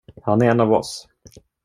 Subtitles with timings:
[0.23, 1.07] Han är en av oss.